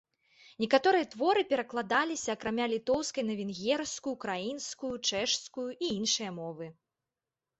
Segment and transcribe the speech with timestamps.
[0.61, 6.71] Некаторыя творы перакладаліся, акрамя літоўскае, на венгерскую, украінскую, чэшскую і іншыя мовы.